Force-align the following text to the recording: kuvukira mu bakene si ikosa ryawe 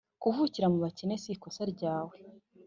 kuvukira 0.21 0.67
mu 0.73 0.77
bakene 0.83 1.15
si 1.23 1.29
ikosa 1.35 1.63
ryawe 1.73 2.15